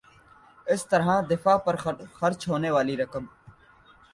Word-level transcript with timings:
اس 0.67 0.81
طرح 0.91 1.09
دفاع 1.31 1.57
پر 1.65 1.75
خرچ 2.17 2.41
ہونے 2.49 2.69
والی 2.71 2.95
رقم 2.97 3.23